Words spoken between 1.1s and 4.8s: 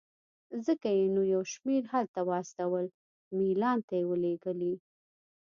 نو یو شمېر هلته واستول، میلان ته یې ولېږلې.